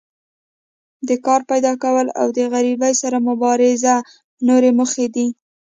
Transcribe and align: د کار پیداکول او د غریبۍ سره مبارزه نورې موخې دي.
د 1.07 1.09
کار 1.25 1.41
پیداکول 1.49 2.07
او 2.21 2.27
د 2.37 2.39
غریبۍ 2.53 2.93
سره 3.01 3.17
مبارزه 3.29 3.95
نورې 4.47 4.71
موخې 4.77 5.07
دي. 5.15 5.27